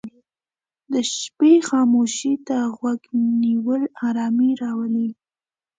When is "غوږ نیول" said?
2.77-3.83